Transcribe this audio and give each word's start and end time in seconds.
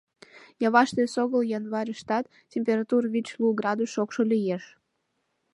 —Яваште 0.67 0.99
эсогыл 1.07 1.41
январьыштат 1.57 2.25
температур 2.53 3.01
вич-лу 3.13 3.47
градус 3.59 3.89
шокшо 3.95 4.21
лиеш. 4.31 4.63